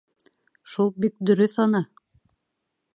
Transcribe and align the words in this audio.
Шул 0.75 0.89
бик 1.05 1.15
дөрөҫ 1.31 1.61
ана. 1.67 1.85